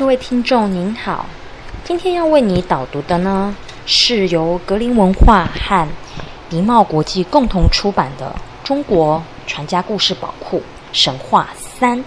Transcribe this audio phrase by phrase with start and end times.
[0.00, 1.26] 各位听众您好，
[1.84, 3.54] 今天要为你导读的呢，
[3.84, 5.86] 是由格林文化和
[6.48, 8.34] 迪茂国际共同出版的
[8.66, 11.98] 《中国传家故事宝库神话三》。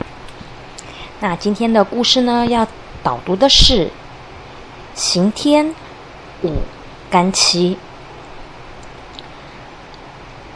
[1.19, 2.67] 那今天的故事呢，要
[3.03, 3.87] 导读的是
[4.95, 5.75] 刑天
[6.41, 6.51] 五
[7.11, 7.77] 干七。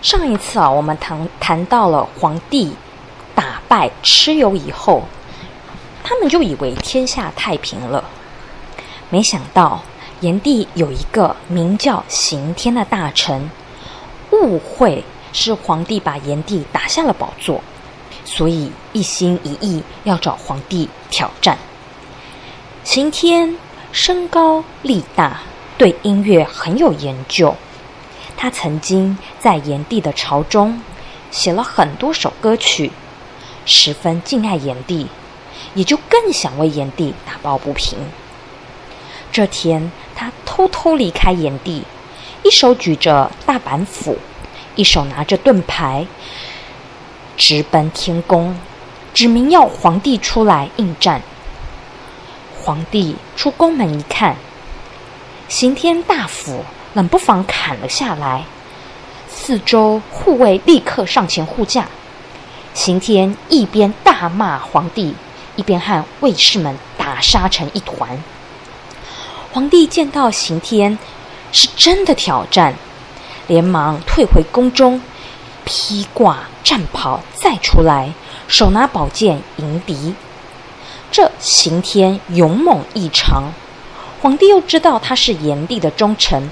[0.01, 2.73] 上一次啊，我们谈谈到了皇帝
[3.35, 5.03] 打败蚩尤以后。
[6.09, 8.01] 他们就以为天下太平了，
[9.09, 9.83] 没想到
[10.21, 13.51] 炎帝有一个名叫刑天的大臣，
[14.31, 15.03] 误会
[15.33, 17.61] 是皇帝把炎帝打下了宝座，
[18.23, 21.57] 所以一心一意要找皇帝挑战。
[22.85, 23.57] 刑天
[23.91, 25.41] 身高力大，
[25.77, 27.53] 对音乐很有研究，
[28.37, 30.81] 他曾经在炎帝的朝中
[31.31, 32.93] 写了很多首歌曲，
[33.65, 35.05] 十分敬爱炎帝。
[35.77, 37.99] 也就更想为炎帝打抱不平。
[39.31, 41.83] 这天，他偷偷离开炎帝，
[42.43, 44.17] 一手举着大板斧，
[44.75, 46.07] 一手拿着盾牌，
[47.37, 48.57] 直奔天宫，
[49.13, 51.21] 指明要皇帝出来应战。
[52.63, 54.35] 皇帝出宫门一看，
[55.47, 58.43] 刑天大斧冷不防砍了下来，
[59.29, 61.85] 四周护卫立刻上前护驾。
[62.73, 65.13] 刑天一边大骂皇帝。
[65.57, 68.17] 一边和卫士们打杀成一团。
[69.51, 70.97] 皇帝见到刑天
[71.51, 72.75] 是真的挑战，
[73.47, 75.01] 连忙退回宫中，
[75.65, 78.13] 披挂战袍再出来，
[78.47, 80.13] 手拿宝剑迎敌。
[81.11, 83.51] 这刑天勇猛异常，
[84.21, 86.49] 皇帝又知道他是炎帝的忠臣，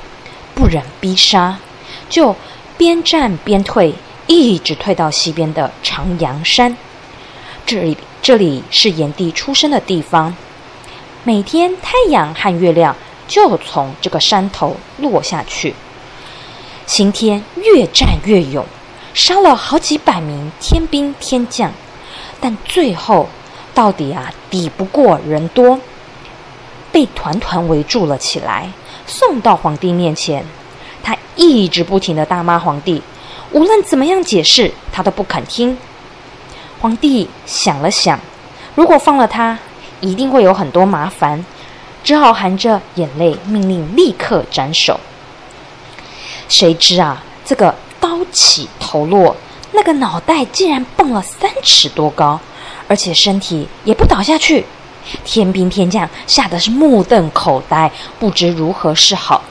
[0.56, 1.60] 不忍逼杀，
[2.10, 2.36] 就
[2.78, 3.94] 边战边退，
[4.28, 6.76] 一直退到西边的长阳山。
[7.66, 7.98] 这里。
[8.22, 10.36] 这里是炎帝出生的地方，
[11.24, 12.96] 每天太阳和月亮
[13.28, 15.76] 就从这个山头落下去。
[16.88, 18.66] 刑天越战越勇，
[19.14, 21.72] 杀了好几百名天兵天将，
[22.42, 23.30] 但最后
[23.76, 25.80] 到底啊抵不过人多，
[26.92, 28.72] 被团团围住了起来，
[29.06, 30.44] 送到皇帝面前。
[31.04, 33.04] 他一直不停的大骂皇帝，
[33.52, 35.78] 无论怎么样解释，他都不肯听。
[36.80, 38.20] 皇帝想了想，
[38.76, 39.58] 如果放了他，
[40.02, 41.44] 一定会有很多麻烦，
[42.04, 45.00] 只好含着眼泪命令立刻斩首。
[46.48, 49.36] 谁知啊，这个刀起头落，
[49.72, 52.40] 那个脑袋竟然蹦了三尺多高，
[52.88, 54.66] 而且身体也不倒下去。
[55.24, 59.44] 天兵天将吓得是目瞪口呆，不知如何是好。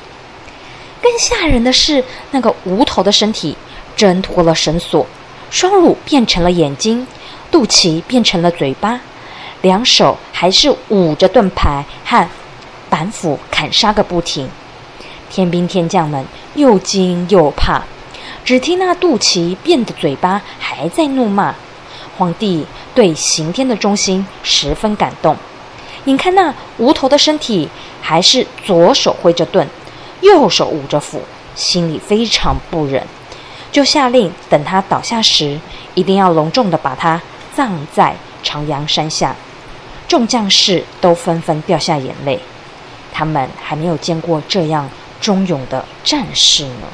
[1.02, 3.56] 更吓人的是，那个无头的身体
[3.94, 5.06] 挣脱了绳索，
[5.54, 7.06] 双乳变成了眼睛。
[7.48, 9.00] 肚脐变成了嘴巴，
[9.62, 12.28] 两手还是捂着盾牌和
[12.90, 14.48] 板斧砍杀个不停。
[15.30, 16.26] 天兵天将们
[16.56, 17.84] 又惊又怕，
[18.44, 21.54] 只听那肚脐变的嘴巴还在怒骂。
[22.18, 25.36] 皇帝对刑天的忠心十分感动，
[26.06, 27.68] 眼看那无头的身体
[28.02, 29.68] 还是左手挥着盾，
[30.22, 31.22] 右手捂着斧，
[31.54, 33.06] 心里非常不忍，
[33.74, 35.58] 就下令等他倒下时，
[35.96, 37.20] 一定要隆重的把他。
[37.52, 39.34] 葬在朝阳山下，
[40.06, 42.38] 众将士都纷纷掉下眼泪。
[43.12, 44.88] 他们还没有见过这样
[45.20, 46.86] 忠勇的战士呢。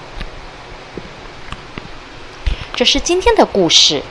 [2.75, 4.03] 这是今天的故事。